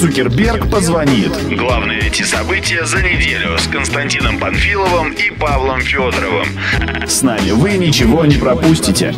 Цукерберг 0.00 0.70
позвонит. 0.70 1.30
Главные 1.54 2.00
эти 2.00 2.22
события 2.22 2.86
за 2.86 3.02
неделю 3.02 3.58
с 3.58 3.66
Константином 3.66 4.38
Панфиловым 4.38 5.12
и 5.12 5.30
Павлом 5.30 5.82
Федоровым. 5.82 6.48
С 7.06 7.20
нами 7.20 7.50
вы 7.50 7.72
ничего 7.72 8.24
не 8.24 8.36
пропустите. 8.36 9.14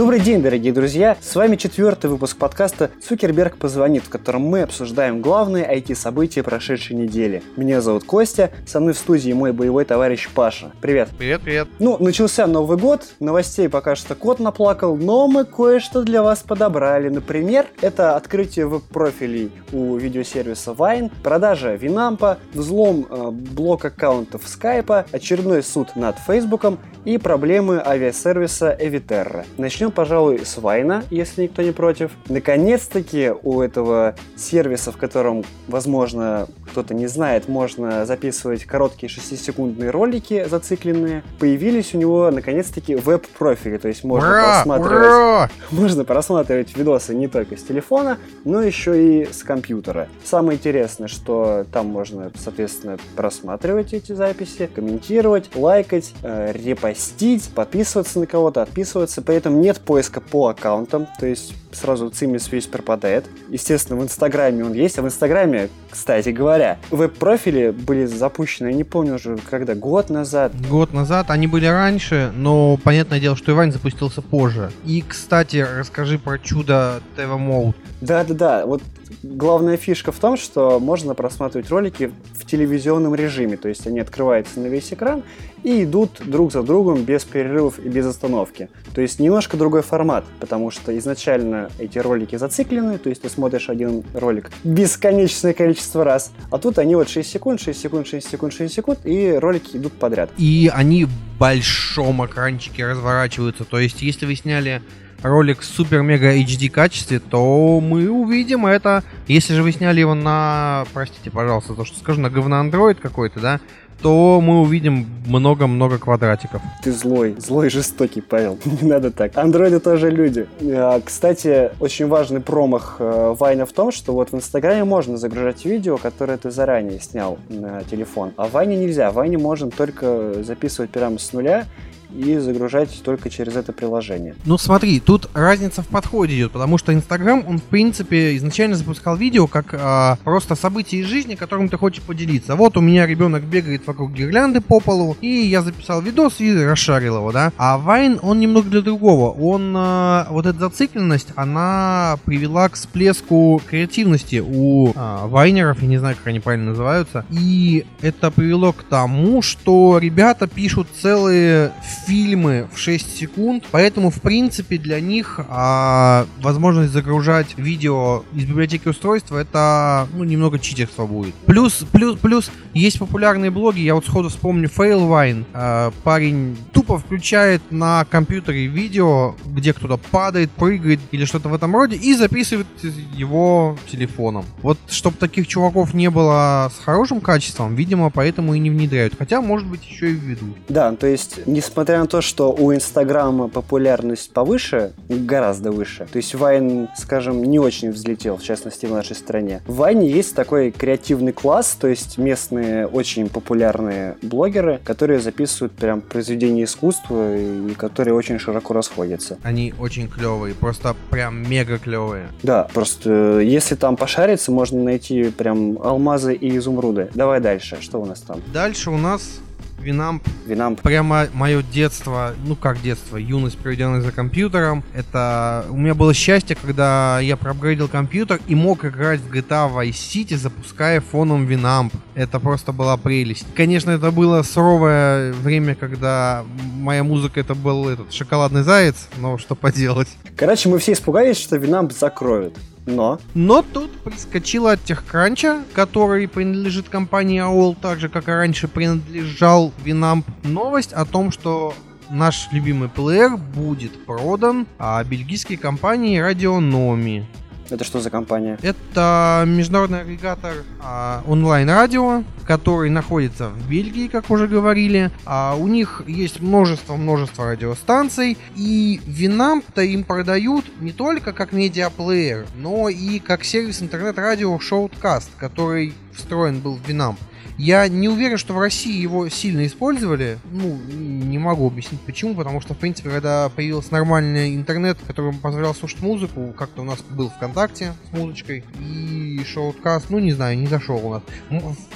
Добрый 0.00 0.18
день, 0.18 0.40
дорогие 0.40 0.72
друзья! 0.72 1.14
С 1.20 1.36
вами 1.36 1.56
четвертый 1.56 2.08
выпуск 2.08 2.38
подкаста 2.38 2.90
«Цукерберг 3.06 3.58
позвонит», 3.58 4.02
в 4.02 4.08
котором 4.08 4.40
мы 4.40 4.62
обсуждаем 4.62 5.20
главные 5.20 5.70
IT-события 5.70 6.42
прошедшей 6.42 6.96
недели. 6.96 7.42
Меня 7.58 7.82
зовут 7.82 8.04
Костя, 8.04 8.50
со 8.66 8.80
мной 8.80 8.94
в 8.94 8.98
студии 8.98 9.30
мой 9.34 9.52
боевой 9.52 9.84
товарищ 9.84 10.30
Паша. 10.34 10.72
Привет! 10.80 11.10
Привет, 11.18 11.42
привет! 11.42 11.68
Ну, 11.80 11.98
начался 12.00 12.46
Новый 12.46 12.78
год, 12.78 13.08
новостей 13.20 13.68
пока 13.68 13.94
что 13.94 14.14
кот 14.14 14.40
наплакал, 14.40 14.96
но 14.96 15.28
мы 15.28 15.44
кое-что 15.44 16.02
для 16.02 16.22
вас 16.22 16.38
подобрали. 16.38 17.10
Например, 17.10 17.66
это 17.82 18.16
открытие 18.16 18.68
веб-профилей 18.68 19.52
у 19.70 19.96
видеосервиса 19.96 20.70
Vine, 20.70 21.12
продажа 21.22 21.74
Винампа, 21.74 22.38
взлом 22.54 23.06
э, 23.10 23.30
блок 23.32 23.84
аккаунтов 23.84 24.48
Скайпа, 24.48 25.04
очередной 25.12 25.62
суд 25.62 25.94
над 25.94 26.18
Фейсбуком 26.20 26.78
и 27.04 27.18
проблемы 27.18 27.82
авиасервиса 27.84 28.74
Eviterra. 28.80 29.44
Начнем 29.58 29.89
Начнем, 29.90 29.96
пожалуй, 29.96 30.40
с 30.44 30.56
Вайна, 30.58 31.02
если 31.10 31.42
никто 31.42 31.62
не 31.62 31.72
против. 31.72 32.12
Наконец-таки 32.28 33.32
у 33.42 33.60
этого 33.60 34.14
сервиса, 34.36 34.92
в 34.92 34.96
котором, 34.96 35.44
возможно, 35.66 36.46
кто-то 36.70 36.94
не 36.94 37.08
знает, 37.08 37.48
можно 37.48 38.06
записывать 38.06 38.64
короткие 38.64 39.10
6-секундные 39.10 39.90
ролики 39.90 40.46
зацикленные, 40.48 41.22
появились 41.38 41.94
у 41.94 41.98
него, 41.98 42.30
наконец-таки, 42.30 42.94
веб-профили. 42.94 43.78
То 43.78 43.88
есть 43.88 44.04
можно 44.04 44.28
ура, 44.28 44.54
просматривать... 44.54 45.06
Ура! 45.06 45.50
Можно 45.70 46.04
просматривать 46.04 46.76
видосы 46.76 47.14
не 47.14 47.28
только 47.28 47.56
с 47.56 47.62
телефона, 47.62 48.18
но 48.44 48.62
еще 48.62 49.22
и 49.22 49.32
с 49.32 49.42
компьютера. 49.42 50.08
Самое 50.24 50.58
интересное, 50.58 51.08
что 51.08 51.64
там 51.72 51.86
можно, 51.86 52.30
соответственно, 52.36 52.98
просматривать 53.16 53.92
эти 53.92 54.12
записи, 54.12 54.68
комментировать, 54.72 55.54
лайкать, 55.54 56.12
э, 56.22 56.52
репостить, 56.52 57.50
подписываться 57.54 58.20
на 58.20 58.26
кого-то, 58.26 58.62
отписываться. 58.62 59.22
При 59.22 59.36
этом 59.36 59.60
нет 59.70 59.80
поиска 59.80 60.20
по 60.20 60.48
аккаунтам, 60.48 61.06
то 61.20 61.26
есть 61.26 61.54
сразу 61.70 62.10
цимис 62.10 62.50
весь 62.50 62.66
пропадает. 62.66 63.26
Естественно, 63.50 64.00
в 64.00 64.02
Инстаграме 64.02 64.64
он 64.64 64.72
есть, 64.72 64.98
а 64.98 65.02
в 65.02 65.06
Инстаграме, 65.06 65.68
кстати 65.88 66.30
говоря, 66.30 66.78
веб-профили 66.90 67.70
были 67.70 68.04
запущены, 68.06 68.68
я 68.68 68.74
не 68.74 68.82
помню 68.82 69.14
уже, 69.14 69.38
когда, 69.48 69.76
год 69.76 70.10
назад. 70.10 70.52
Год 70.68 70.92
назад, 70.92 71.30
они 71.30 71.46
были 71.46 71.66
раньше, 71.66 72.32
но 72.34 72.78
понятное 72.82 73.20
дело, 73.20 73.36
что 73.36 73.52
Иван 73.52 73.70
запустился 73.70 74.22
позже. 74.22 74.72
И, 74.84 75.04
кстати, 75.06 75.64
расскажи 75.78 76.18
про 76.18 76.40
чудо 76.40 77.00
TV 77.16 77.38
Mode. 77.38 77.76
Да-да-да, 78.00 78.66
вот 78.66 78.82
главная 79.22 79.76
фишка 79.76 80.10
в 80.10 80.18
том, 80.18 80.36
что 80.36 80.80
можно 80.80 81.14
просматривать 81.14 81.70
ролики 81.70 82.12
в 82.34 82.44
телевизионном 82.44 83.14
режиме, 83.14 83.56
то 83.56 83.68
есть 83.68 83.86
они 83.86 84.00
открываются 84.00 84.58
на 84.58 84.66
весь 84.66 84.92
экран 84.92 85.22
и 85.62 85.84
идут 85.84 86.20
друг 86.24 86.52
за 86.52 86.62
другом 86.62 87.04
без 87.04 87.24
перерывов 87.24 87.78
и 87.78 87.88
без 87.88 88.06
остановки. 88.06 88.68
То 88.94 89.00
есть 89.00 89.20
немножко 89.20 89.56
другой 89.56 89.82
формат, 89.82 90.24
потому 90.40 90.70
что 90.70 90.96
изначально 90.98 91.70
эти 91.78 91.98
ролики 91.98 92.36
зациклены, 92.36 92.98
то 92.98 93.08
есть 93.08 93.22
ты 93.22 93.28
смотришь 93.28 93.68
один 93.68 94.04
ролик 94.14 94.50
бесконечное 94.64 95.52
количество 95.52 96.04
раз, 96.04 96.32
а 96.50 96.58
тут 96.58 96.78
они 96.78 96.94
вот 96.94 97.08
6 97.08 97.28
секунд, 97.28 97.60
6 97.60 97.80
секунд, 97.80 98.06
6 98.06 98.30
секунд, 98.30 98.52
6 98.52 98.74
секунд, 98.74 98.98
и 99.04 99.32
ролики 99.32 99.76
идут 99.76 99.92
подряд. 99.92 100.30
И 100.36 100.70
они 100.72 101.04
в 101.04 101.10
большом 101.38 102.24
экранчике 102.24 102.86
разворачиваются, 102.86 103.64
то 103.64 103.78
есть 103.78 104.02
если 104.02 104.26
вы 104.26 104.34
сняли 104.34 104.82
ролик 105.22 105.60
в 105.60 105.64
супер-мега 105.64 106.36
HD 106.36 106.68
качестве, 106.70 107.18
то 107.18 107.80
мы 107.80 108.10
увидим 108.10 108.66
это. 108.66 109.02
Если 109.26 109.54
же 109.54 109.62
вы 109.62 109.72
сняли 109.72 110.00
его 110.00 110.14
на, 110.14 110.84
простите, 110.92 111.30
пожалуйста, 111.30 111.74
то, 111.74 111.84
что 111.84 111.98
скажу, 111.98 112.20
на 112.20 112.30
говно 112.30 112.62
Android 112.62 112.94
какой-то, 112.94 113.40
да, 113.40 113.60
то 114.02 114.40
мы 114.40 114.62
увидим 114.62 115.06
много-много 115.26 115.98
квадратиков. 115.98 116.62
Ты 116.82 116.92
злой, 116.92 117.34
злой 117.38 117.68
жестокий, 117.68 118.20
Павел. 118.20 118.58
Не 118.64 118.88
надо 118.88 119.10
так. 119.10 119.36
Андроиды 119.36 119.78
тоже 119.80 120.10
люди. 120.10 120.46
А, 120.62 121.00
кстати, 121.04 121.70
очень 121.80 122.06
важный 122.06 122.40
промах 122.40 122.96
э, 122.98 123.34
Вайна 123.38 123.66
в 123.66 123.72
том, 123.72 123.92
что 123.92 124.12
вот 124.12 124.32
в 124.32 124.34
Инстаграме 124.34 124.84
можно 124.84 125.16
загружать 125.16 125.64
видео, 125.64 125.98
которое 125.98 126.38
ты 126.38 126.50
заранее 126.50 127.00
снял 127.00 127.38
на 127.48 127.82
телефон, 127.84 128.32
а 128.36 128.48
Вайне 128.48 128.76
нельзя. 128.76 129.10
Вайне 129.10 129.38
можно 129.38 129.70
только 129.70 130.42
записывать 130.42 130.90
прямо 130.90 131.18
с 131.18 131.32
нуля 131.32 131.66
и 132.14 132.36
загружать 132.38 133.00
только 133.04 133.30
через 133.30 133.56
это 133.56 133.72
приложение. 133.72 134.34
Ну 134.44 134.58
смотри, 134.58 135.00
тут 135.00 135.28
разница 135.34 135.82
в 135.82 135.88
подходе 135.88 136.36
идет, 136.36 136.52
потому 136.52 136.78
что 136.78 136.92
Инстаграм, 136.92 137.44
он 137.46 137.58
в 137.58 137.64
принципе 137.64 138.36
изначально 138.36 138.76
запускал 138.76 139.16
видео 139.16 139.46
как 139.46 139.74
а, 139.74 140.18
просто 140.24 140.54
события 140.54 140.98
из 140.98 141.06
жизни, 141.06 141.34
которым 141.34 141.68
ты 141.68 141.76
хочешь 141.76 142.02
поделиться. 142.02 142.56
Вот 142.56 142.76
у 142.76 142.80
меня 142.80 143.06
ребенок 143.06 143.44
бегает 143.44 143.86
вокруг 143.86 144.12
гирлянды 144.12 144.60
по 144.60 144.80
полу, 144.80 145.16
и 145.20 145.28
я 145.28 145.62
записал 145.62 146.00
видос 146.02 146.40
и 146.40 146.54
расшарил 146.64 147.16
его, 147.16 147.32
да. 147.32 147.52
А 147.56 147.78
Вайн, 147.78 148.18
он 148.22 148.40
немного 148.40 148.68
для 148.68 148.80
другого. 148.80 149.30
Он, 149.30 149.74
а, 149.76 150.26
вот 150.30 150.46
эта 150.46 150.58
зацикленность, 150.58 151.28
она 151.36 152.18
привела 152.24 152.68
к 152.68 152.74
всплеску 152.74 153.60
креативности 153.68 154.42
у 154.44 154.92
а, 154.94 155.26
вайнеров, 155.26 155.82
я 155.82 155.88
не 155.88 155.98
знаю, 155.98 156.16
как 156.16 156.26
они 156.28 156.40
правильно 156.40 156.70
называются, 156.70 157.24
и 157.30 157.86
это 158.00 158.30
привело 158.30 158.72
к 158.72 158.82
тому, 158.82 159.42
что 159.42 159.98
ребята 159.98 160.46
пишут 160.46 160.88
целые 161.00 161.72
фильмы 162.06 162.68
в 162.72 162.78
6 162.78 163.16
секунд, 163.16 163.64
поэтому, 163.70 164.10
в 164.10 164.20
принципе, 164.20 164.78
для 164.78 165.00
них 165.00 165.40
а, 165.48 166.26
возможность 166.40 166.92
загружать 166.92 167.56
видео 167.56 168.24
из 168.34 168.44
библиотеки 168.44 168.88
устройства 168.88 169.38
это 169.38 170.08
ну, 170.12 170.24
немного 170.24 170.58
читерство 170.58 171.06
будет. 171.06 171.34
Плюс, 171.46 171.84
плюс, 171.92 172.18
плюс, 172.18 172.50
есть 172.74 172.98
популярные 172.98 173.50
блоги, 173.50 173.80
я 173.80 173.94
вот 173.94 174.06
сходу 174.06 174.28
вспомню 174.28 174.68
Failvine, 174.68 175.44
а, 175.52 175.92
парень 176.04 176.56
тупо 176.72 176.98
включает 176.98 177.62
на 177.70 178.04
компьютере 178.04 178.66
видео, 178.66 179.34
где 179.46 179.72
кто-то 179.72 179.96
падает, 179.96 180.50
прыгает 180.50 181.00
или 181.10 181.24
что-то 181.24 181.48
в 181.48 181.54
этом 181.54 181.74
роде, 181.74 181.96
и 181.96 182.14
записывает 182.14 182.66
его 183.14 183.76
телефоном. 183.90 184.44
Вот, 184.62 184.78
чтобы 184.88 185.16
таких 185.16 185.46
чуваков 185.46 185.94
не 185.94 186.10
было 186.10 186.70
с 186.74 186.84
хорошим 186.84 187.20
качеством, 187.20 187.74
видимо, 187.74 188.10
поэтому 188.10 188.54
и 188.54 188.58
не 188.58 188.70
внедряют. 188.70 189.14
Хотя, 189.18 189.40
может 189.40 189.66
быть, 189.66 189.84
еще 189.88 190.10
и 190.10 190.14
введут. 190.14 190.56
Да, 190.68 190.92
то 190.92 191.06
есть, 191.06 191.40
несмотря 191.46 191.89
несмотря 191.90 192.02
на 192.02 192.06
то, 192.06 192.20
что 192.20 192.52
у 192.52 192.72
Инстаграма 192.72 193.48
популярность 193.48 194.32
повыше, 194.32 194.92
гораздо 195.08 195.72
выше, 195.72 196.06
то 196.10 196.18
есть 196.18 196.36
Вайн, 196.36 196.88
скажем, 196.96 197.42
не 197.42 197.58
очень 197.58 197.90
взлетел, 197.90 198.36
в 198.36 198.44
частности, 198.44 198.86
в 198.86 198.92
нашей 198.92 199.16
стране. 199.16 199.60
В 199.66 199.76
Вайне 199.76 200.08
есть 200.08 200.36
такой 200.36 200.70
креативный 200.70 201.32
класс, 201.32 201.76
то 201.80 201.88
есть 201.88 202.16
местные 202.16 202.86
очень 202.86 203.28
популярные 203.28 204.16
блогеры, 204.22 204.78
которые 204.84 205.18
записывают 205.18 205.72
прям 205.72 206.00
произведения 206.00 206.62
искусства 206.62 207.36
и 207.36 207.74
которые 207.74 208.14
очень 208.14 208.38
широко 208.38 208.72
расходятся. 208.72 209.38
Они 209.42 209.74
очень 209.80 210.06
клевые, 210.06 210.54
просто 210.54 210.94
прям 211.10 211.42
мега 211.50 211.78
клевые. 211.78 212.28
Да, 212.44 212.68
просто 212.72 213.40
э, 213.40 213.44
если 213.44 213.74
там 213.74 213.96
пошариться, 213.96 214.52
можно 214.52 214.80
найти 214.80 215.30
прям 215.30 215.76
алмазы 215.82 216.34
и 216.34 216.56
изумруды. 216.56 217.10
Давай 217.14 217.40
дальше, 217.40 217.78
что 217.80 218.00
у 218.00 218.04
нас 218.04 218.20
там? 218.20 218.40
Дальше 218.52 218.90
у 218.90 218.96
нас 218.96 219.40
Winamp. 219.80 220.26
Winamp. 220.46 220.80
Прямо 220.80 221.26
мое 221.32 221.62
детство, 221.62 222.34
ну 222.44 222.56
как 222.56 222.80
детство, 222.82 223.16
юность, 223.16 223.58
проведенная 223.58 224.00
за 224.00 224.12
компьютером. 224.12 224.84
Это 224.94 225.64
у 225.70 225.76
меня 225.76 225.94
было 225.94 226.14
счастье, 226.14 226.56
когда 226.60 227.20
я 227.20 227.36
проапгрейдил 227.36 227.88
компьютер 227.88 228.40
и 228.46 228.54
мог 228.54 228.84
играть 228.84 229.20
в 229.20 229.32
GTA 229.32 229.72
Vice 229.72 229.90
City, 229.90 230.36
запуская 230.36 231.00
фоном 231.00 231.46
Winamp. 231.46 231.92
Это 232.14 232.38
просто 232.40 232.72
была 232.72 232.96
прелесть. 232.96 233.46
Конечно, 233.54 233.90
это 233.90 234.10
было 234.10 234.42
суровое 234.42 235.32
время, 235.32 235.74
когда 235.74 236.44
моя 236.74 237.04
музыка 237.04 237.40
это 237.40 237.54
был 237.54 237.88
этот 237.88 238.12
шоколадный 238.12 238.62
заяц, 238.62 239.08
но 239.18 239.38
что 239.38 239.54
поделать. 239.54 240.08
Короче, 240.36 240.68
мы 240.68 240.78
все 240.78 240.92
испугались, 240.92 241.38
что 241.38 241.56
Winamp 241.56 241.92
закроют. 241.92 242.56
Но? 242.86 243.20
Но 243.34 243.62
тут 243.62 243.90
прискочила 244.00 244.76
с 244.76 244.83
TechCrunch 244.83 245.49
а, 245.49 245.62
который 245.74 246.26
принадлежит 246.28 246.88
компании 246.88 247.40
AOL, 247.40 247.76
так 247.80 248.00
же, 248.00 248.08
как 248.08 248.28
и 248.28 248.32
раньше 248.32 248.68
принадлежал 248.68 249.72
Winamp, 249.84 250.24
новость 250.42 250.92
о 250.92 251.04
том, 251.04 251.30
что 251.30 251.74
наш 252.10 252.48
любимый 252.52 252.88
плеер 252.88 253.36
будет 253.36 254.04
продан 254.04 254.66
а, 254.78 255.02
бельгийской 255.04 255.56
компании 255.56 256.20
Radionomi. 256.20 257.24
Это 257.70 257.84
что 257.84 258.00
за 258.00 258.10
компания? 258.10 258.58
Это 258.62 259.44
международный 259.46 260.00
агрегатор 260.00 260.64
а, 260.80 261.22
онлайн-радио, 261.26 262.24
который 262.44 262.90
находится 262.90 263.48
в 263.48 263.70
Бельгии, 263.70 264.08
как 264.08 264.28
уже 264.30 264.48
говорили. 264.48 265.10
А 265.24 265.54
у 265.56 265.68
них 265.68 266.02
есть 266.06 266.40
множество-множество 266.40 267.46
радиостанций, 267.46 268.36
и 268.56 269.00
Винамп-то 269.06 269.82
им 269.82 270.02
продают 270.04 270.64
не 270.80 270.92
только 270.92 271.32
как 271.32 271.52
медиаплеер, 271.52 272.46
но 272.56 272.88
и 272.88 273.20
как 273.20 273.44
сервис 273.44 273.82
интернет-радио 273.82 274.56
Shortcast, 274.56 275.28
который 275.38 275.94
встроен 276.12 276.60
был 276.60 276.76
в 276.76 276.88
Винамп. 276.88 277.18
Я 277.60 277.88
не 277.88 278.08
уверен, 278.08 278.38
что 278.38 278.54
в 278.54 278.58
России 278.58 278.98
его 278.98 279.28
сильно 279.28 279.66
использовали. 279.66 280.38
Ну, 280.50 280.78
не 280.88 281.38
могу 281.38 281.66
объяснить 281.66 282.00
почему, 282.00 282.34
потому 282.34 282.62
что, 282.62 282.72
в 282.72 282.78
принципе, 282.78 283.10
когда 283.10 283.50
появился 283.50 283.92
нормальный 283.92 284.54
интернет, 284.54 284.96
который 285.06 285.34
позволял 285.34 285.74
слушать 285.74 286.00
музыку, 286.00 286.54
как-то 286.56 286.80
у 286.80 286.84
нас 286.86 287.00
был 287.02 287.28
ВКонтакте 287.28 287.92
с 288.08 288.16
музычкой, 288.16 288.64
и 288.78 289.42
шоуткаст, 289.44 290.08
ну, 290.08 290.20
не 290.20 290.32
знаю, 290.32 290.56
не 290.58 290.68
зашел 290.68 291.06
у 291.06 291.10
нас. 291.10 291.22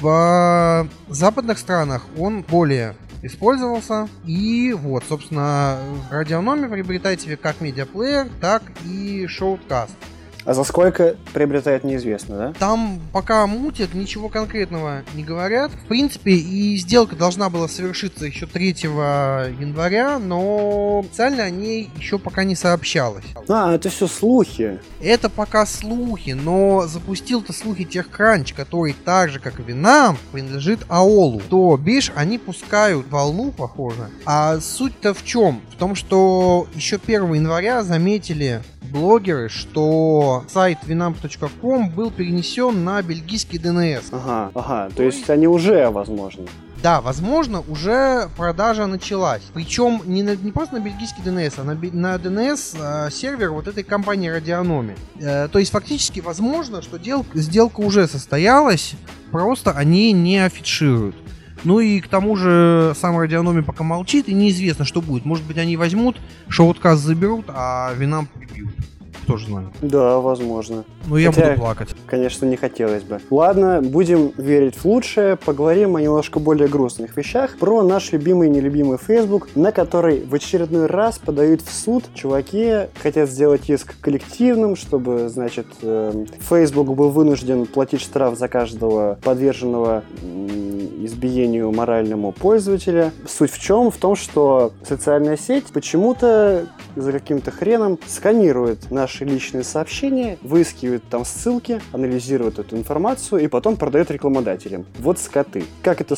В 0.01 0.07
а, 0.07 0.87
западных 1.09 1.59
странах 1.59 2.05
он 2.19 2.43
более 2.43 2.95
использовался. 3.23 4.07
И 4.27 4.75
вот, 4.79 5.05
собственно, 5.09 5.79
радиономер 6.11 6.69
приобретает 6.69 7.23
себе 7.23 7.39
как 7.39 7.63
медиаплеер, 7.63 8.29
так 8.39 8.63
и 8.85 9.27
шоуткаст. 9.27 9.95
А 10.45 10.53
за 10.55 10.65
сколько 10.65 11.17
приобретает 11.33 11.85
неизвестно, 11.85 12.37
да? 12.37 12.53
Там 12.59 13.01
пока 13.13 13.47
мутят, 13.47 13.95
ничего 13.95 14.29
конкретного 14.29 15.03
не 15.15 15.25
говорят. 15.25 15.73
В 15.73 15.87
принципе, 15.87 16.33
и 16.33 16.77
сделка 16.77 17.17
должна 17.17 17.49
была 17.49 17.67
совершиться 17.67 18.27
еще 18.27 18.47
3 18.47 18.65
января, 19.59 20.19
но 20.19 21.01
официально 21.01 21.45
о 21.45 21.51
ней 21.51 21.91
еще 21.97 22.19
пока 22.19 22.45
не 22.45 22.55
сообщалось. 22.55 23.25
А, 23.49 23.75
это 23.75 23.89
все 23.89 24.07
слухи. 24.07 24.81
Это 25.01 25.31
пока 25.31 25.65
слухи, 25.67 26.31
но 26.31 26.87
запустил-то 26.87 27.53
слухи 27.53 27.83
TechCrunch, 27.91 28.55
который 28.55 28.95
так 29.05 29.31
же, 29.31 29.39
как 29.39 29.61
и 29.61 29.63
Винам, 29.63 30.19
принадлежит 30.33 30.81
Аолу. 30.89 31.41
То 31.49 31.77
бишь, 31.77 32.13
они 32.15 32.39
пускают 32.39 33.09
волну, 33.11 33.51
похоже. 33.51 34.11
А 34.27 34.61
суть-то 34.61 35.15
в 35.15 35.25
чем? 35.25 35.63
В 35.73 35.77
том, 35.77 35.95
что 35.95 36.67
еще 36.75 36.99
1 37.03 37.33
января 37.35 37.83
заметили 37.83 38.63
блогеры, 38.83 39.49
что 39.49 40.34
сайт 40.49 40.79
winamp.com 40.87 41.91
был 41.91 42.11
перенесен 42.11 42.85
на 42.85 43.03
бельгийский 43.03 43.59
DNS. 43.59 44.05
Ага, 44.13 44.51
ага, 44.55 44.91
то 44.95 45.03
есть 45.03 45.29
они 45.31 45.47
уже, 45.47 45.91
возможно. 45.91 46.45
Да, 46.85 47.01
возможно, 47.01 47.65
уже 47.67 48.29
продажа 48.37 48.87
началась. 48.87 49.41
Причем 49.55 50.03
не, 50.05 50.23
на, 50.23 50.37
не 50.37 50.53
просто 50.53 50.75
на 50.75 50.81
бельгийский 50.81 51.23
DNS, 51.25 51.55
а 51.57 51.65
на, 51.65 51.75
на 51.75 52.17
DNS 52.17 53.07
э, 53.07 53.11
сервер 53.11 53.53
вот 53.53 53.69
этой 53.69 53.83
компании 53.83 54.29
Радиономи. 54.29 54.95
Э, 55.19 55.49
то 55.49 55.59
есть 55.59 55.73
фактически 55.73 56.21
возможно, 56.21 56.83
что 56.83 56.99
дел, 56.99 57.25
сделка 57.33 57.81
уже 57.81 58.07
состоялась, 58.07 58.97
просто 59.31 59.71
они 59.71 60.13
не 60.13 60.45
афишируют. 60.45 61.17
Ну 61.65 61.81
и 61.81 62.01
к 62.01 62.09
тому 62.09 62.37
же 62.37 62.93
сам 63.01 63.19
Радиономи 63.19 63.63
пока 63.63 63.83
молчит, 63.83 64.29
и 64.29 64.35
неизвестно, 64.35 64.85
что 64.85 65.01
будет. 65.01 65.25
Может 65.25 65.47
быть, 65.47 65.57
они 65.57 65.79
возьмут, 65.79 66.21
шоуткаст 66.49 67.03
заберут, 67.03 67.47
а 67.49 67.95
винам 67.95 68.27
прибьют 68.27 68.75
кто 69.25 69.37
же 69.37 69.47
знает. 69.47 69.69
Да, 69.83 70.21
возможно. 70.21 70.85
Ну, 71.07 71.17
я 71.17 71.33
Хотя, 71.33 71.49
буду 71.49 71.61
плакать. 71.61 71.89
Конечно, 72.07 72.47
не 72.47 72.57
хотелось 72.57 73.03
бы. 73.03 73.21
Ладно, 73.31 73.81
будем 73.83 74.33
верить 74.37 74.77
в 74.77 74.85
лучшее. 74.85 75.37
Поговорим 75.37 75.97
о 75.97 76.01
немножко 76.01 76.39
более 76.39 76.69
грустных 76.69 77.17
вещах. 77.17 77.57
Про 77.59 77.83
наш 77.83 78.13
любимый 78.13 78.49
и 78.49 78.51
нелюбимый 78.51 78.99
Facebook, 78.99 79.49
на 79.55 79.73
который 79.73 80.25
в 80.25 80.35
очередной 80.35 80.87
раз 80.87 81.19
подают 81.19 81.63
в 81.63 81.73
суд. 81.73 82.05
Чуваки 82.15 82.87
хотят 83.03 83.29
сделать 83.29 83.69
иск 83.69 83.99
коллективным, 84.01 84.77
чтобы, 84.77 85.29
значит, 85.29 85.67
эм, 85.83 86.27
Facebook 86.41 86.95
был 86.95 87.11
вынужден 87.11 87.67
платить 87.67 88.01
штраф 88.01 88.39
за 88.39 88.49
каждого 88.49 89.19
подверженного 89.23 90.05
избиению 91.05 91.73
моральному 91.73 92.33
пользователя. 92.33 93.13
Суть 93.27 93.51
в 93.51 93.61
чем? 93.61 93.91
В 93.91 93.97
том, 93.97 94.17
что 94.17 94.73
социальная 94.87 95.37
сеть 95.37 95.67
почему-то 95.73 96.67
за 96.97 97.13
каким-то 97.13 97.51
хреном 97.51 97.99
сканирует 98.07 98.91
наши 98.91 99.25
личные 99.25 99.65
сообщения, 99.65 100.39
выискивает 100.43 101.03
там 101.09 101.25
ссылки, 101.25 101.81
анализирует 101.93 102.59
эту 102.59 102.77
информацию 102.77 103.43
и 103.43 103.47
потом 103.49 103.77
продает 103.77 104.11
рекламодателям. 104.11 104.87
Вот 104.99 105.19
скоты. 105.19 105.65
Как 105.83 106.01
это 106.01 106.17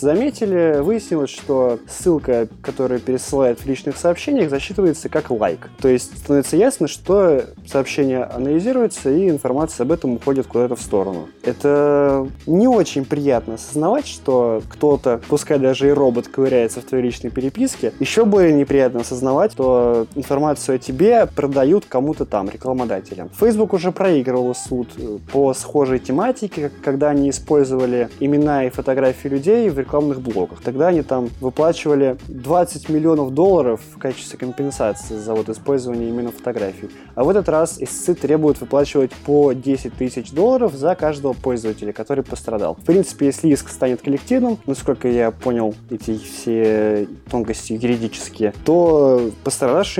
заметили, 0.00 0.80
выяснилось, 0.80 1.30
что 1.30 1.78
ссылка, 1.88 2.48
которая 2.62 2.98
пересылает 2.98 3.60
в 3.60 3.66
личных 3.66 3.96
сообщениях, 3.96 4.50
засчитывается 4.50 5.08
как 5.08 5.30
лайк. 5.30 5.70
То 5.80 5.88
есть 5.88 6.18
становится 6.18 6.56
ясно, 6.56 6.88
что 6.88 7.44
сообщение 7.66 8.24
анализируется 8.24 9.10
и 9.10 9.28
информация 9.30 9.84
об 9.84 9.92
этом 9.92 10.14
уходит 10.14 10.46
куда-то 10.46 10.76
в 10.76 10.82
сторону. 10.82 11.28
Это 11.42 12.28
не 12.46 12.68
очень 12.68 13.04
приятно 13.04 13.54
осознавать, 13.54 14.06
что 14.06 14.62
кто-то, 14.68 15.20
пускай 15.28 15.58
даже 15.58 15.88
и 15.88 15.92
робот, 15.92 16.28
ковыряется 16.28 16.80
в 16.80 16.84
твоей 16.84 17.04
личной 17.04 17.30
переписке. 17.30 17.92
Еще 18.00 18.24
более 18.24 18.52
неприятно 18.52 19.00
осознавать, 19.00 19.52
что 19.52 20.06
информацию 20.14 20.76
о 20.76 20.78
тебе 20.78 21.26
продают 21.26 21.84
кому-то 21.86 22.24
там, 22.24 22.48
рекламодателям. 22.48 23.30
Facebook 23.30 23.72
уже 23.72 23.92
проигрывал 23.92 24.54
суд 24.54 24.88
э, 24.96 25.18
по 25.32 25.54
схожей 25.54 25.98
тематике, 25.98 26.70
когда 26.82 27.10
они 27.10 27.30
использовали 27.30 28.08
имена 28.20 28.64
и 28.64 28.70
фотографии 28.70 29.28
людей 29.28 29.68
в 29.70 29.78
рекламных 29.78 30.20
блоках. 30.20 30.60
Тогда 30.62 30.88
они 30.88 31.02
там 31.02 31.30
выплачивали 31.40 32.16
20 32.28 32.88
миллионов 32.88 33.34
долларов 33.34 33.80
в 33.94 33.98
качестве 33.98 34.38
компенсации 34.38 35.16
за 35.16 35.34
вот 35.34 35.48
использование 35.48 36.08
именно 36.08 36.30
фотографий. 36.30 36.90
А 37.14 37.24
в 37.24 37.28
этот 37.28 37.48
раз 37.48 37.80
истцы 37.80 38.14
требуют 38.14 38.60
выплачивать 38.60 39.12
по 39.12 39.52
10 39.52 39.94
тысяч 39.94 40.30
долларов 40.32 40.74
за 40.74 40.94
каждого 40.94 41.32
пользователя, 41.32 41.92
который 41.92 42.24
пострадал. 42.24 42.74
В 42.74 42.84
принципе, 42.84 43.26
если 43.26 43.48
иск 43.48 43.68
станет 43.68 44.02
коллективным, 44.02 44.58
насколько 44.66 45.08
я 45.08 45.30
понял 45.30 45.74
эти 45.90 46.18
все 46.18 47.08
тонкости 47.30 47.72
юридические, 47.72 48.52
то 48.64 49.30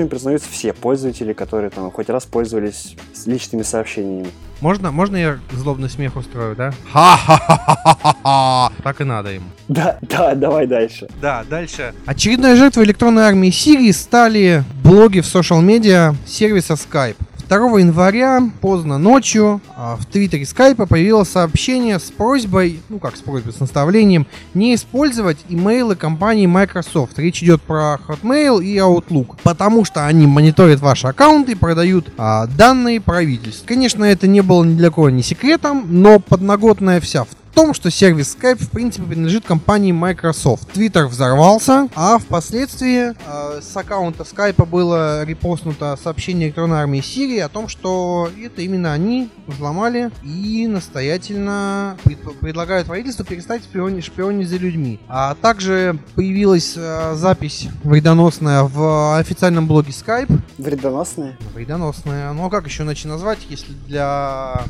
пострадавшими 0.05 0.07
признаются 0.07 0.49
все 0.49 0.73
пользователи, 0.73 1.33
которые 1.33 1.69
там 1.69 1.91
хоть 1.91 2.09
раз 2.09 2.25
пользовались 2.25 2.95
личными 3.25 3.63
сообщениями. 3.63 4.29
Можно, 4.61 4.91
можно 4.91 5.17
я 5.17 5.39
злобный 5.51 5.89
смех 5.89 6.15
устрою, 6.15 6.55
да? 6.55 6.71
Ха-ха-ха-ха-ха! 6.91 8.71
Так 8.83 9.01
и 9.01 9.03
надо 9.03 9.33
им. 9.33 9.43
Да, 9.67 9.97
да, 10.01 10.33
давай 10.33 10.65
дальше. 10.65 11.07
Да, 11.21 11.43
дальше. 11.49 11.93
Очередной 12.05 12.55
жертвой 12.55 12.85
электронной 12.85 13.23
армии 13.23 13.49
Сирии 13.49 13.91
стали 13.91 14.63
блоги 14.83 15.19
в 15.19 15.25
социал-медиа 15.25 16.15
сервиса 16.25 16.73
Skype. 16.75 17.17
2 17.47 17.79
января 17.79 18.41
поздно 18.61 18.97
ночью 18.97 19.61
а, 19.75 19.97
в 19.97 20.05
твиттере 20.05 20.45
скайпа 20.45 20.85
появилось 20.87 21.29
сообщение 21.29 21.99
с 21.99 22.11
просьбой, 22.11 22.79
ну 22.89 22.99
как 22.99 23.15
с 23.15 23.21
просьбой, 23.21 23.53
с 23.53 23.59
наставлением, 23.59 24.25
не 24.53 24.73
использовать 24.73 25.37
имейлы 25.49 25.95
компании 25.95 26.47
Microsoft. 26.47 27.19
Речь 27.19 27.43
идет 27.43 27.61
про 27.61 27.99
Hotmail 28.07 28.63
и 28.63 28.77
Outlook, 28.77 29.37
потому 29.43 29.85
что 29.85 30.07
они 30.07 30.25
мониторят 30.25 30.79
ваши 30.79 31.07
аккаунты 31.07 31.51
и 31.51 31.55
продают 31.55 32.11
а, 32.17 32.47
данные 32.47 32.99
правительств. 32.99 33.65
Конечно, 33.65 34.03
это 34.03 34.27
не 34.27 34.41
было 34.41 34.63
ни 34.63 34.75
для 34.75 34.89
кого 34.89 35.09
не 35.09 35.21
секретом, 35.21 35.85
но 35.89 36.19
подноготная 36.19 36.99
вся 36.99 37.25
в 37.25 37.29
том, 37.55 37.73
что 37.73 37.89
сервис 37.89 38.35
Skype 38.39 38.61
в 38.63 38.69
принципе 38.69 39.07
принадлежит 39.07 39.45
компании 39.45 39.93
Microsoft. 39.93 40.67
Twitter 40.75 41.07
взорвался, 41.07 41.87
а 41.95 42.19
впоследствии 42.19 43.13
э, 43.13 43.61
с 43.61 43.75
аккаунта 43.77 44.23
Skype 44.23 44.63
было 44.65 45.23
репостнуто 45.23 45.97
сообщение 46.01 46.49
электронной 46.49 46.79
армии 46.79 46.99
Сирии 46.99 47.39
о 47.39 47.47
том, 47.49 47.69
что 47.69 48.29
это 48.43 48.61
именно 48.61 48.91
они 48.91 49.29
взломали 49.47 50.11
и 50.23 50.67
настоятельно 50.67 51.97
пред- 52.03 52.39
предлагают 52.39 52.87
правительству 52.87 53.23
перестать 53.23 53.63
шпионить, 53.63 54.03
шпионить 54.05 54.49
за 54.49 54.57
людьми. 54.57 54.99
А 55.07 55.35
также 55.35 55.97
появилась 56.15 56.73
э, 56.75 57.15
запись 57.15 57.69
вредоносная 57.83 58.63
в 58.63 59.17
официальном 59.17 59.67
блоге 59.67 59.91
Skype. 59.91 60.39
Вредоносная? 60.57 61.37
Вредоносная. 61.53 62.33
Ну 62.33 62.45
а 62.45 62.49
как 62.49 62.67
еще 62.67 62.83
иначе 62.83 63.07
назвать, 63.07 63.39
если 63.49 63.71
для 63.87 64.61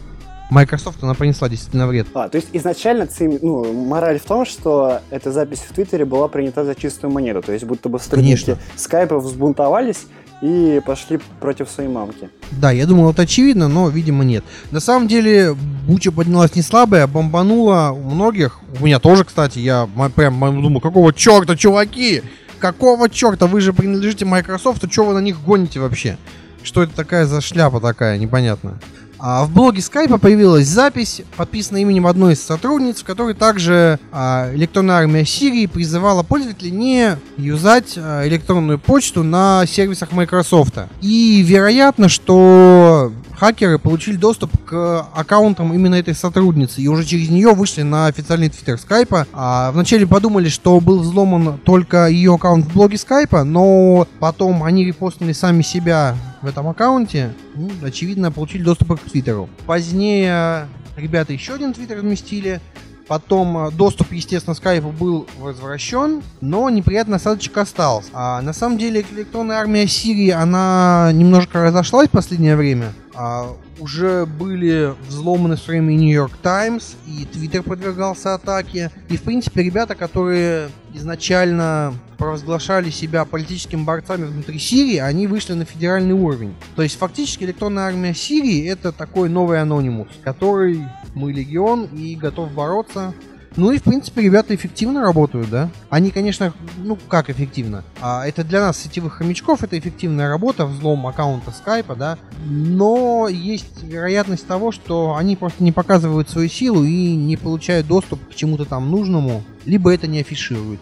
Microsoft 0.49 1.03
она 1.03 1.13
принесла 1.13 1.49
действительно 1.49 1.87
вред. 1.87 2.07
А, 2.13 2.29
то 2.29 2.37
есть 2.37 2.49
изначально 2.53 3.07
ну, 3.19 3.73
мораль 3.73 4.19
в 4.19 4.25
том, 4.25 4.45
что 4.45 4.99
эта 5.09 5.31
запись 5.31 5.59
в 5.59 5.73
Твиттере 5.73 6.05
была 6.05 6.27
принята 6.27 6.63
за 6.63 6.75
чистую 6.75 7.11
монету. 7.11 7.41
То 7.41 7.51
есть 7.51 7.65
будто 7.65 7.89
бы 7.89 7.99
сотрудники 7.99 8.57
скайпа 8.75 9.19
взбунтовались 9.19 10.05
и 10.41 10.81
пошли 10.85 11.19
против 11.39 11.69
своей 11.69 11.89
мамки. 11.89 12.29
Да, 12.51 12.71
я 12.71 12.85
думал, 12.85 13.11
это 13.11 13.23
очевидно, 13.23 13.67
но, 13.67 13.89
видимо, 13.89 14.23
нет. 14.23 14.43
На 14.71 14.79
самом 14.79 15.07
деле, 15.07 15.55
буча 15.87 16.11
поднялась 16.11 16.55
не 16.55 16.61
слабая, 16.61 17.07
бомбанула 17.07 17.91
у 17.91 18.09
многих. 18.09 18.59
У 18.79 18.85
меня 18.85 18.99
тоже, 18.99 19.23
кстати, 19.23 19.59
я 19.59 19.89
прям 20.15 20.39
думаю, 20.39 20.81
какого 20.81 21.13
черта, 21.13 21.55
чуваки? 21.55 22.21
Какого 22.59 23.09
черта? 23.09 23.47
Вы 23.47 23.61
же 23.61 23.73
принадлежите 23.73 24.25
Microsoft, 24.25 24.83
а 24.83 24.89
что 24.89 25.05
вы 25.05 25.13
на 25.13 25.19
них 25.19 25.41
гоните 25.41 25.79
вообще? 25.79 26.17
Что 26.63 26.83
это 26.83 26.95
такая 26.95 27.25
за 27.25 27.41
шляпа 27.41 27.79
такая, 27.79 28.17
непонятно. 28.17 28.79
А 29.19 29.45
в 29.45 29.51
блоге 29.51 29.81
Скайпа 29.81 30.17
появилась 30.17 30.67
запись, 30.67 31.21
подписанная 31.37 31.81
именем 31.81 32.07
одной 32.07 32.33
из 32.33 32.43
сотрудниц, 32.43 33.01
в 33.01 33.05
которой 33.05 33.33
также 33.33 33.99
а, 34.11 34.51
электронная 34.53 34.95
армия 34.95 35.25
Сирии 35.25 35.65
призывала 35.65 36.23
пользователей 36.23 36.71
не 36.71 37.17
юзать 37.37 37.93
а, 37.97 38.27
электронную 38.27 38.79
почту 38.79 39.23
на 39.23 39.65
сервисах 39.65 40.11
Microsoft. 40.11 40.73
И 41.01 41.41
вероятно, 41.45 42.09
что 42.09 43.11
хакеры 43.35 43.79
получили 43.79 44.15
доступ 44.15 44.51
к 44.65 45.07
аккаунтам 45.13 45.73
именно 45.73 45.95
этой 45.95 46.15
сотрудницы 46.15 46.81
и 46.81 46.87
уже 46.87 47.05
через 47.05 47.29
нее 47.29 47.53
вышли 47.53 47.81
на 47.81 48.07
официальный 48.07 48.49
твиттер 48.49 48.77
скайпа. 48.77 49.27
А 49.33 49.71
вначале 49.71 50.07
подумали, 50.07 50.49
что 50.49 50.79
был 50.79 50.99
взломан 50.99 51.57
только 51.59 52.07
ее 52.07 52.35
аккаунт 52.35 52.65
в 52.65 52.73
блоге 52.73 52.97
скайпа, 52.97 53.43
но 53.43 54.07
потом 54.19 54.63
они 54.63 54.85
репостнули 54.85 55.33
сами 55.33 55.61
себя 55.61 56.15
в 56.41 56.47
этом 56.47 56.67
аккаунте, 56.67 57.33
ну, 57.55 57.71
очевидно, 57.83 58.31
получили 58.31 58.63
доступ 58.63 58.99
к 58.99 59.09
твиттеру. 59.09 59.49
Позднее 59.65 60.67
ребята 60.95 61.33
еще 61.33 61.55
один 61.55 61.73
твиттер 61.73 61.97
разместили, 61.97 62.61
Потом 63.07 63.67
э, 63.67 63.71
доступ, 63.71 64.11
естественно, 64.11 64.55
скайпу 64.55 64.89
был 64.89 65.27
возвращен, 65.37 66.23
но 66.41 66.69
неприятный 66.69 67.17
осадочек 67.17 67.57
остался. 67.57 68.09
А 68.13 68.41
на 68.41 68.53
самом 68.53 68.77
деле 68.77 69.05
электронная 69.11 69.57
армия 69.57 69.87
Сирии, 69.87 70.29
она 70.29 71.11
немножко 71.13 71.63
разошлась 71.63 72.07
в 72.07 72.11
последнее 72.11 72.55
время. 72.55 72.93
А, 73.13 73.55
уже 73.79 74.25
были 74.25 74.93
взломаны 75.07 75.55
в 75.55 75.67
время 75.67 75.93
Нью-Йорк 75.93 76.33
Таймс, 76.41 76.93
и 77.07 77.25
Твиттер 77.25 77.63
подвергался 77.63 78.33
атаке. 78.33 78.91
И, 79.09 79.17
в 79.17 79.21
принципе, 79.21 79.63
ребята, 79.63 79.95
которые 79.95 80.69
изначально 80.93 81.93
провозглашали 82.17 82.89
себя 82.89 83.25
политическими 83.25 83.83
борцами 83.83 84.25
внутри 84.25 84.59
Сирии, 84.59 84.97
они 84.97 85.27
вышли 85.27 85.53
на 85.53 85.65
федеральный 85.65 86.13
уровень. 86.13 86.55
То 86.75 86.81
есть, 86.81 86.97
фактически, 86.97 87.43
электронная 87.43 87.85
армия 87.85 88.13
Сирии— 88.13 88.65
это 88.67 88.91
такой 88.91 89.29
новый 89.29 89.61
анонимус, 89.61 90.07
который 90.23 90.83
мы 91.15 91.33
легион 91.33 91.85
и 91.85 92.15
готов 92.15 92.51
бороться 92.53 93.13
ну 93.57 93.71
и, 93.71 93.77
в 93.77 93.83
принципе, 93.83 94.21
ребята 94.21 94.53
эффективно 94.53 95.01
работают, 95.01 95.49
да? 95.49 95.69
Они, 95.89 96.11
конечно, 96.11 96.53
ну 96.77 96.97
как 97.07 97.29
эффективно? 97.29 97.85
А, 98.01 98.27
это 98.27 98.43
для 98.43 98.59
нас, 98.59 98.77
сетевых 98.77 99.13
хомячков, 99.13 99.63
это 99.63 99.79
эффективная 99.79 100.27
работа, 100.27 100.65
взлом 100.65 101.07
аккаунта 101.07 101.51
скайпа, 101.51 101.95
да? 101.95 102.17
Но 102.45 103.29
есть 103.29 103.81
вероятность 103.83 104.45
того, 104.45 104.73
что 104.73 105.15
они 105.15 105.37
просто 105.37 105.63
не 105.63 105.71
показывают 105.71 106.29
свою 106.29 106.49
силу 106.49 106.83
и 106.83 107.15
не 107.15 107.37
получают 107.37 107.87
доступ 107.87 108.19
к 108.27 108.35
чему-то 108.35 108.65
там 108.65 108.91
нужному, 108.91 109.43
либо 109.65 109.93
это 109.93 110.05
не 110.05 110.19
афишируют. 110.19 110.81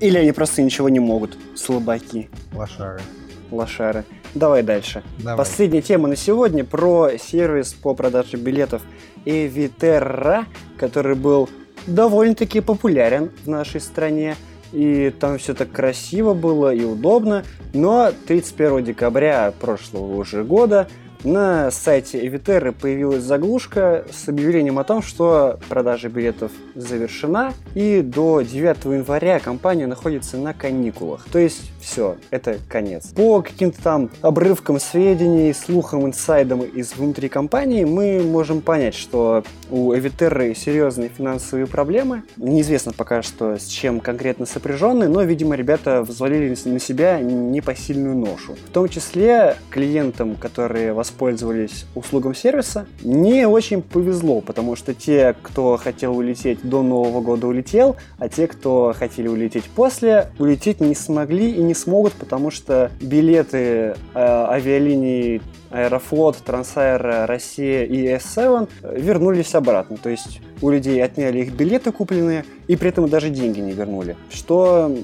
Или 0.00 0.16
они 0.16 0.32
просто 0.32 0.62
ничего 0.62 0.88
не 0.88 1.00
могут, 1.00 1.36
слабаки. 1.54 2.30
Лошары. 2.54 3.02
Лошары. 3.50 4.04
Давай 4.34 4.62
дальше. 4.62 5.02
Давай. 5.18 5.36
Последняя 5.36 5.80
тема 5.80 6.08
на 6.08 6.16
сегодня 6.16 6.64
про 6.64 7.10
сервис 7.18 7.72
по 7.72 7.94
продаже 7.94 8.36
билетов 8.36 8.82
Eviterra, 9.24 10.44
который 10.76 11.14
был 11.14 11.48
довольно-таки 11.86 12.60
популярен 12.60 13.30
в 13.44 13.48
нашей 13.48 13.80
стране. 13.80 14.36
И 14.72 15.14
там 15.20 15.38
все 15.38 15.54
так 15.54 15.70
красиво 15.70 16.34
было 16.34 16.74
и 16.74 16.84
удобно. 16.84 17.44
Но 17.72 18.10
31 18.26 18.84
декабря 18.84 19.52
прошлого 19.60 20.16
уже 20.16 20.42
года 20.42 20.88
на 21.24 21.70
сайте 21.70 22.26
Эвитеры 22.26 22.72
появилась 22.72 23.22
заглушка 23.22 24.04
с 24.12 24.28
объявлением 24.28 24.78
о 24.78 24.84
том, 24.84 25.02
что 25.02 25.58
продажа 25.68 26.08
билетов 26.08 26.52
завершена, 26.74 27.54
и 27.74 28.02
до 28.02 28.42
9 28.42 28.84
января 28.84 29.40
компания 29.40 29.86
находится 29.86 30.36
на 30.36 30.52
каникулах. 30.52 31.24
То 31.32 31.38
есть 31.38 31.72
все, 31.80 32.16
это 32.30 32.58
конец. 32.68 33.06
По 33.08 33.40
каким-то 33.40 33.82
там 33.82 34.10
обрывкам 34.20 34.78
сведений, 34.78 35.54
слухам, 35.54 36.06
инсайдам 36.06 36.62
из 36.62 36.94
внутри 36.94 37.28
компании 37.28 37.84
мы 37.84 38.22
можем 38.22 38.60
понять, 38.60 38.94
что 38.94 39.44
у 39.70 39.94
Эвитеры 39.94 40.54
серьезные 40.54 41.08
финансовые 41.08 41.66
проблемы. 41.66 42.22
Неизвестно 42.36 42.92
пока 42.92 43.22
что 43.22 43.56
с 43.56 43.66
чем 43.66 44.00
конкретно 44.00 44.44
сопряженные, 44.46 45.08
но, 45.08 45.22
видимо, 45.22 45.56
ребята 45.56 46.02
взвалили 46.02 46.54
на 46.66 46.78
себя 46.78 47.18
непосильную 47.20 48.14
ношу. 48.14 48.56
В 48.68 48.70
том 48.72 48.88
числе 48.88 49.56
клиентам, 49.70 50.36
которые 50.36 50.92
воспользовались 50.92 51.13
воспользовались 51.14 51.86
услугам 51.94 52.34
сервиса, 52.34 52.86
не 53.02 53.46
очень 53.46 53.82
повезло, 53.82 54.40
потому 54.40 54.74
что 54.74 54.94
те, 54.94 55.34
кто 55.42 55.76
хотел 55.76 56.16
улететь 56.16 56.58
до 56.62 56.82
Нового 56.82 57.20
года, 57.20 57.46
улетел, 57.46 57.96
а 58.18 58.28
те, 58.28 58.48
кто 58.48 58.92
хотели 58.96 59.28
улететь 59.28 59.64
после, 59.64 60.30
улететь 60.38 60.80
не 60.80 60.94
смогли 60.94 61.52
и 61.52 61.62
не 61.62 61.74
смогут, 61.74 62.14
потому 62.14 62.50
что 62.50 62.90
билеты 63.00 63.58
э, 63.58 63.94
авиалиний 64.14 65.40
Аэрофлот, 65.70 66.36
Трансаэро, 66.36 67.26
Россия 67.26 67.84
и 67.84 68.06
S7 68.06 68.68
вернулись 68.96 69.54
обратно. 69.54 69.96
То 69.96 70.08
есть 70.08 70.40
у 70.62 70.70
людей 70.70 71.02
отняли 71.02 71.40
их 71.40 71.52
билеты 71.52 71.90
купленные 71.90 72.44
и 72.68 72.76
при 72.76 72.90
этом 72.90 73.08
даже 73.08 73.28
деньги 73.28 73.58
не 73.58 73.72
вернули. 73.72 74.16
Что, 74.30 74.94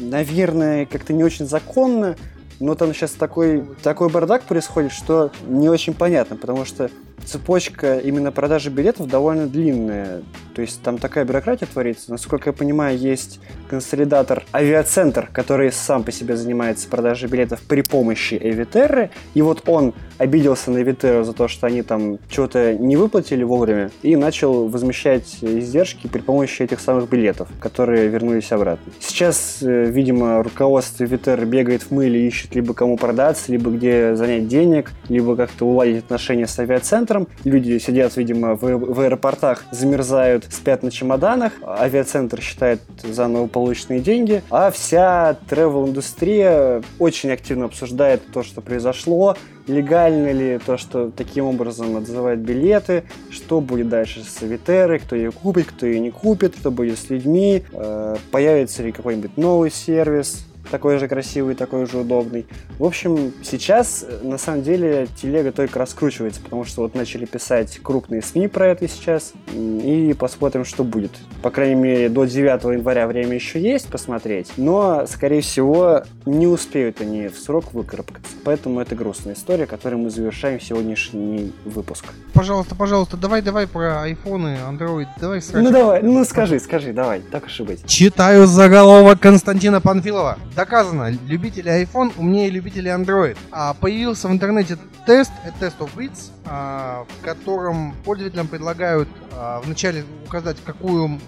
наверное, 0.00 0.84
как-то 0.84 1.14
не 1.14 1.24
очень 1.24 1.46
законно, 1.46 2.16
но 2.62 2.76
там 2.76 2.94
сейчас 2.94 3.10
такой, 3.10 3.64
такой 3.82 4.08
бардак 4.08 4.42
происходит, 4.44 4.92
что 4.92 5.32
не 5.48 5.68
очень 5.68 5.94
понятно, 5.94 6.36
потому 6.36 6.64
что 6.64 6.90
цепочка 7.24 7.98
именно 7.98 8.32
продажи 8.32 8.70
билетов 8.70 9.08
довольно 9.08 9.46
длинная. 9.46 10.22
То 10.54 10.62
есть 10.62 10.82
там 10.82 10.98
такая 10.98 11.24
бюрократия 11.24 11.66
творится. 11.66 12.10
Насколько 12.10 12.50
я 12.50 12.52
понимаю, 12.52 12.98
есть 12.98 13.40
консолидатор 13.68 14.44
Авиацентр, 14.52 15.28
который 15.32 15.72
сам 15.72 16.04
по 16.04 16.12
себе 16.12 16.36
занимается 16.36 16.88
продажей 16.88 17.28
билетов 17.28 17.60
при 17.62 17.82
помощи 17.82 18.38
Эвитерры. 18.40 19.10
И 19.34 19.42
вот 19.42 19.62
он 19.66 19.94
обиделся 20.18 20.70
на 20.70 20.82
Эвитеру 20.82 21.24
за 21.24 21.32
то, 21.32 21.48
что 21.48 21.66
они 21.66 21.82
там 21.82 22.18
что-то 22.28 22.74
не 22.74 22.96
выплатили 22.96 23.42
вовремя 23.44 23.90
и 24.02 24.16
начал 24.16 24.68
возмещать 24.68 25.38
издержки 25.40 26.06
при 26.06 26.20
помощи 26.20 26.62
этих 26.62 26.80
самых 26.80 27.08
билетов, 27.08 27.48
которые 27.60 28.08
вернулись 28.08 28.52
обратно. 28.52 28.92
Сейчас, 29.00 29.58
э, 29.62 29.84
видимо, 29.86 30.42
руководство 30.42 31.04
Эвитеры 31.04 31.46
бегает 31.46 31.82
в 31.82 31.90
мыле 31.90 32.26
ищет 32.26 32.54
либо 32.54 32.74
кому 32.74 32.96
продаться, 32.96 33.50
либо 33.50 33.70
где 33.70 34.14
занять 34.14 34.48
денег, 34.48 34.90
либо 35.08 35.34
как-то 35.36 35.66
уладить 35.66 36.04
отношения 36.04 36.46
с 36.46 36.58
Авиацентром, 36.58 37.01
центром. 37.02 37.26
Люди 37.44 37.78
сидят, 37.78 38.16
видимо, 38.16 38.54
в, 38.54 38.62
в 38.62 39.00
аэропортах, 39.00 39.64
замерзают, 39.72 40.44
спят 40.50 40.82
на 40.82 40.90
чемоданах. 40.90 41.52
Авиацентр 41.62 42.40
считает 42.40 42.80
заново 43.02 43.48
полученные 43.48 44.00
деньги. 44.00 44.42
А 44.50 44.70
вся 44.70 45.36
travel-индустрия 45.50 46.82
очень 46.98 47.32
активно 47.32 47.64
обсуждает 47.64 48.22
то, 48.32 48.44
что 48.44 48.60
произошло, 48.60 49.36
легально 49.66 50.32
ли 50.32 50.60
то, 50.64 50.76
что 50.76 51.10
таким 51.10 51.46
образом 51.46 51.96
отзывают 51.96 52.40
билеты, 52.40 53.04
что 53.30 53.60
будет 53.60 53.88
дальше 53.88 54.22
с 54.22 54.42
Авитерой, 54.42 55.00
кто 55.00 55.16
ее 55.16 55.32
купит, 55.32 55.66
кто 55.66 55.86
ее 55.86 55.98
не 55.98 56.10
купит, 56.10 56.54
что 56.56 56.70
будет 56.70 56.98
с 56.98 57.10
людьми, 57.10 57.64
э, 57.72 58.16
появится 58.30 58.82
ли 58.82 58.92
какой-нибудь 58.92 59.36
новый 59.36 59.70
сервис, 59.70 60.46
такой 60.70 60.98
же 60.98 61.08
красивый, 61.08 61.54
такой 61.54 61.86
же 61.86 61.98
удобный. 61.98 62.46
В 62.78 62.84
общем, 62.84 63.32
сейчас 63.42 64.04
э, 64.06 64.26
на 64.26 64.38
самом 64.38 64.62
деле 64.62 65.08
телега 65.20 65.52
только 65.52 65.78
раскручивается, 65.78 66.40
потому 66.40 66.64
что 66.64 66.82
вот 66.82 66.94
начали 66.94 67.24
писать 67.24 67.78
крупные 67.82 68.22
СМИ 68.22 68.48
про 68.48 68.68
это 68.68 68.88
сейчас, 68.88 69.32
и 69.54 70.14
посмотрим, 70.18 70.64
что 70.64 70.84
будет. 70.84 71.12
По 71.42 71.50
крайней 71.50 71.74
мере, 71.74 72.08
до 72.08 72.24
9 72.24 72.64
января 72.64 73.06
время 73.06 73.34
еще 73.34 73.60
есть 73.60 73.88
посмотреть, 73.88 74.52
но, 74.56 75.06
скорее 75.06 75.40
всего, 75.40 76.02
не 76.26 76.46
успеют 76.46 77.00
они 77.00 77.28
в 77.28 77.38
срок 77.38 77.72
выкарабкаться. 77.72 78.32
Поэтому 78.44 78.80
это 78.80 78.94
грустная 78.94 79.34
история, 79.34 79.66
которой 79.66 79.96
мы 79.96 80.10
завершаем 80.10 80.60
сегодняшний 80.60 81.52
выпуск. 81.64 82.06
Пожалуйста, 82.32 82.74
пожалуйста, 82.74 83.16
давай, 83.16 83.42
давай 83.42 83.66
про 83.66 84.02
айфоны, 84.02 84.58
Android, 84.68 85.06
давай 85.20 85.42
сразу. 85.42 85.64
Ну 85.64 85.70
давай, 85.70 86.02
ну 86.02 86.24
скажи, 86.24 86.58
скажи, 86.58 86.92
давай, 86.92 87.20
так 87.20 87.46
уж 87.46 87.60
и 87.60 87.62
быть. 87.62 87.86
Читаю 87.86 88.46
заголовок 88.46 89.20
Константина 89.20 89.80
Панфилова. 89.80 90.38
Доказано, 90.54 91.10
любители 91.26 91.70
iPhone 91.82 92.12
умнее 92.18 92.50
любителей 92.50 92.90
Android. 92.90 93.38
А 93.50 93.74
появился 93.74 94.28
в 94.28 94.32
интернете 94.32 94.76
тест, 95.06 95.32
тест 95.58 95.78
of 95.78 95.90
Bits, 95.96 96.30
а, 96.44 97.06
в 97.08 97.24
котором 97.24 97.94
пользователям 98.04 98.48
предлагают 98.48 99.08
а, 99.32 99.60
вначале 99.60 100.04
указать, 100.26 100.58
какую, 100.64 101.20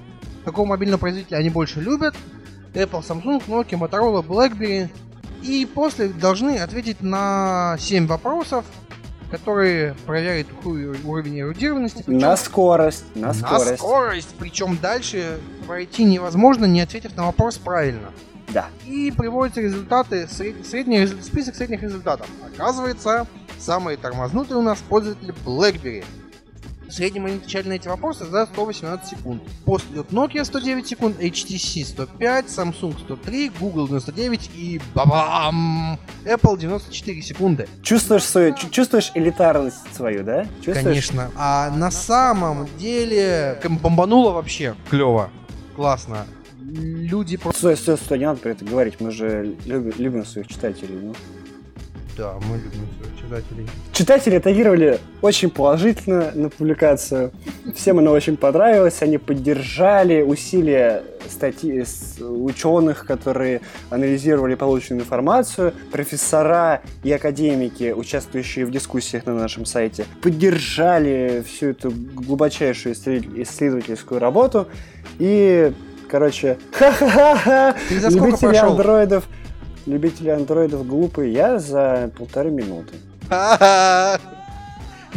какого 0.44 0.66
мобильного 0.66 1.00
производителя 1.00 1.38
они 1.38 1.50
больше 1.50 1.80
любят. 1.80 2.14
Apple, 2.74 3.06
Samsung, 3.06 3.42
Nokia, 3.46 3.78
Motorola, 3.78 4.22
BlackBerry. 4.22 4.90
И 5.42 5.66
после 5.66 6.08
должны 6.08 6.58
ответить 6.58 7.02
на 7.02 7.76
7 7.78 8.06
вопросов, 8.06 8.64
которые 9.30 9.94
проверяют 10.06 10.48
уровень 10.64 11.40
эрудированности. 11.40 12.02
Причем... 12.04 12.18
На 12.18 12.36
скорость, 12.36 13.04
на 13.14 13.32
скорость. 13.32 13.70
На 13.70 13.76
скорость. 13.76 14.34
Причем 14.38 14.78
дальше 14.80 15.38
пройти 15.66 16.04
невозможно, 16.04 16.66
не 16.66 16.80
ответив 16.80 17.16
на 17.16 17.26
вопрос 17.26 17.58
правильно. 17.58 18.10
Да. 18.52 18.66
И 18.86 19.10
приводятся 19.10 19.60
результаты, 19.60 20.28
средний, 20.28 21.06
список 21.06 21.54
средних 21.54 21.82
результатов. 21.82 22.28
Оказывается, 22.54 23.26
самые 23.58 23.96
тормознутые 23.96 24.58
у 24.58 24.62
нас 24.62 24.78
пользователи 24.88 25.34
BlackBerry. 25.44 26.04
В 26.86 26.92
среднем 26.92 27.26
они 27.26 27.36
отвечали 27.36 27.68
на 27.68 27.72
эти 27.72 27.88
вопросы 27.88 28.26
за 28.26 28.46
118 28.46 29.08
секунд. 29.08 29.42
После 29.64 29.90
идет 29.94 30.10
Nokia 30.10 30.44
109 30.44 30.86
секунд, 30.86 31.18
HTC 31.18 31.84
105, 31.84 32.46
Samsung 32.46 32.96
103, 32.98 33.52
Google 33.58 33.88
99 33.88 34.50
и 34.54 34.80
бабам! 34.94 35.98
Apple 36.24 36.58
94 36.58 37.22
секунды. 37.22 37.68
Чувствуешь 37.82 38.24
свою, 38.24 38.54
чувствуешь 38.54 39.10
элитарность 39.14 39.78
свою, 39.94 40.22
да? 40.22 40.46
Чувствуешь? 40.62 40.84
Конечно. 41.08 41.30
А 41.36 41.70
на 41.70 41.90
самом 41.90 42.68
деле 42.78 43.58
бомбануло 43.82 44.32
вообще 44.32 44.76
клево. 44.88 45.30
Классно 45.74 46.26
люди 47.24 47.36
просто... 47.36 47.58
Стой, 47.58 47.76
стой, 47.76 47.96
стой, 47.96 48.18
не 48.18 48.26
надо 48.26 48.40
про 48.40 48.50
это 48.50 48.64
говорить, 48.64 49.00
мы 49.00 49.10
же 49.10 49.54
любим, 49.64 49.92
любим 49.98 50.24
своих 50.24 50.46
читателей, 50.46 50.98
ну. 51.02 51.14
Да, 52.16 52.34
мы 52.48 52.56
любим 52.58 52.86
своих 52.98 53.16
читателей. 53.16 53.24
читателей? 53.24 53.68
Читатели 53.92 54.34
реагировали 54.36 54.98
очень 55.20 55.50
положительно 55.50 56.30
на 56.34 56.48
публикацию. 56.48 57.32
Всем 57.74 57.98
она 57.98 58.12
очень 58.12 58.36
понравилась. 58.36 59.02
Они 59.02 59.18
поддержали 59.18 60.22
усилия 60.22 61.02
статьи 61.28 61.84
ученых, 62.20 63.04
которые 63.06 63.62
анализировали 63.90 64.54
полученную 64.54 65.02
информацию. 65.02 65.72
Профессора 65.90 66.82
и 67.02 67.10
академики, 67.10 67.92
участвующие 67.92 68.64
в 68.66 68.70
дискуссиях 68.70 69.26
на 69.26 69.34
нашем 69.34 69.64
сайте, 69.64 70.06
поддержали 70.22 71.42
всю 71.46 71.70
эту 71.70 71.90
глубочайшую 71.90 72.94
исследовательскую 72.94 74.20
работу. 74.20 74.68
И, 75.18 75.72
короче, 76.14 76.58
ха-ха-ха-ха! 76.70 77.74
Любители 77.90 78.56
андроидов 78.56 79.28
любители 79.84 80.28
андроидов 80.30 80.86
глупые, 80.86 81.32
я 81.32 81.58
за 81.58 82.08
полторы 82.16 82.52
минуты. 82.52 82.94
На 83.28 84.18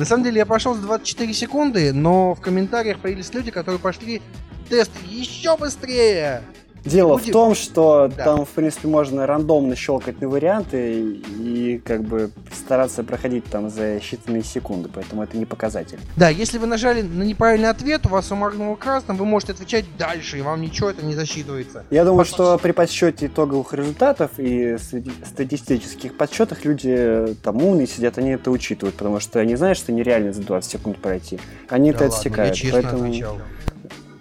самом 0.03 0.23
деле 0.23 0.37
я 0.39 0.47
прошел 0.47 0.73
за 0.73 0.81
24 0.81 1.33
секунды, 1.35 1.93
но 1.93 2.33
в 2.33 2.41
комментариях 2.41 2.97
появились 2.99 3.31
люди, 3.31 3.51
которые 3.51 3.79
пошли 3.79 4.23
тест 4.69 4.91
еще 5.05 5.55
быстрее. 5.55 6.41
Дело 6.87 7.17
Будем... 7.17 7.29
в 7.29 7.31
том, 7.31 7.55
что 7.55 8.09
да. 8.15 8.23
там, 8.23 8.45
в 8.45 8.49
принципе, 8.49 8.87
можно 8.87 9.25
рандомно 9.25 9.75
щелкать 9.75 10.21
на 10.21 10.29
варианты 10.29 11.01
и, 11.39 11.81
как 11.83 12.03
бы 12.03 12.31
стараться 12.55 13.03
проходить 13.03 13.45
там 13.45 13.69
за 13.69 13.97
считанные 13.97 14.43
секунды, 14.43 14.89
поэтому 14.93 15.23
это 15.23 15.37
не 15.37 15.45
показатель. 15.45 15.99
Да, 16.15 16.29
если 16.29 16.57
вы 16.57 16.67
нажали 16.67 17.01
на 17.01 17.23
неправильный 17.23 17.69
ответ, 17.69 18.05
у 18.05 18.09
вас 18.09 18.31
уморгнуло 18.31 18.75
красным, 18.75 19.17
вы 19.17 19.25
можете 19.25 19.53
отвечать 19.53 19.85
дальше, 19.97 20.37
и 20.37 20.41
вам 20.41 20.61
ничего 20.61 20.89
это 20.89 21.05
не 21.05 21.13
засчитывается. 21.13 21.83
Я 21.89 22.05
думаю, 22.05 22.25
Потому... 22.25 22.57
что 22.57 22.57
при 22.57 22.71
подсчете 22.71 23.27
итоговых 23.27 23.73
результатов 23.73 24.31
и 24.37 24.77
статистических 25.25 26.15
подсчетах 26.15 26.63
люди 26.65 27.35
там 27.43 27.61
умные 27.63 27.87
сидят, 27.87 28.17
они 28.17 28.31
это 28.31 28.51
учитывают, 28.51 28.95
потому 28.95 29.19
что 29.19 29.39
они 29.39 29.55
знают, 29.55 29.77
что 29.77 29.91
нереально 29.91 30.33
за 30.33 30.41
20 30.41 30.71
секунд 30.71 30.97
пройти. 30.99 31.39
Они 31.69 31.91
да 31.91 31.97
это 31.97 32.03
ладно, 32.05 32.17
отсекают. 32.17 32.55
Я 32.55 32.61
честно 32.61 32.81
поэтому... 32.81 33.03
отвечал. 33.03 33.37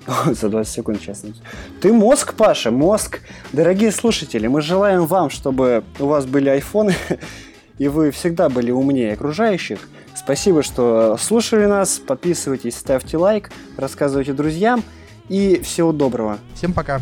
За 0.26 0.48
20 0.48 0.72
секунд, 0.72 1.00
честно. 1.00 1.34
Ты 1.80 1.92
мозг, 1.92 2.34
Паша, 2.34 2.70
мозг. 2.70 3.20
Дорогие 3.52 3.90
слушатели, 3.90 4.46
мы 4.46 4.60
желаем 4.60 5.06
вам, 5.06 5.30
чтобы 5.30 5.84
у 5.98 6.06
вас 6.06 6.26
были 6.26 6.48
айфоны, 6.48 6.94
и 7.78 7.88
вы 7.88 8.10
всегда 8.10 8.48
были 8.48 8.70
умнее 8.70 9.14
окружающих. 9.14 9.80
Спасибо, 10.14 10.62
что 10.62 11.16
слушали 11.18 11.66
нас. 11.66 11.98
Подписывайтесь, 11.98 12.76
ставьте 12.76 13.16
лайк, 13.16 13.50
рассказывайте 13.76 14.32
друзьям. 14.32 14.82
И 15.28 15.60
всего 15.60 15.90
доброго. 15.92 16.38
Всем 16.54 16.72
пока. 16.72 17.00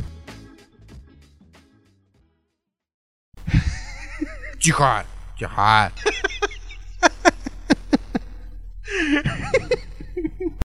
Тихо! 4.60 5.04
Тихо! 5.38 5.92